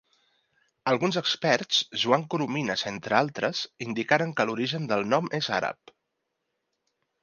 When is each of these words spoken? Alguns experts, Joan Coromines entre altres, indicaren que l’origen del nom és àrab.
Alguns 0.91 1.19
experts, 1.21 1.83
Joan 2.05 2.25
Coromines 2.35 2.87
entre 2.95 3.19
altres, 3.21 3.63
indicaren 3.89 4.35
que 4.41 4.51
l’origen 4.51 4.93
del 4.97 5.09
nom 5.15 5.33
és 5.45 5.55
àrab. 5.63 5.99